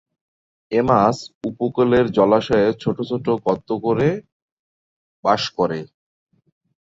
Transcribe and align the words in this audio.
এ 0.71 0.79
মাছ 0.87 1.17
উপকূলের 1.49 2.05
জলাশয়ে 2.17 2.67
ছোট 2.81 2.97
ছোট 3.09 3.25
গর্ত 3.45 3.69
করে 3.85 4.07
বাস 5.23 5.43
করে। 5.57 5.79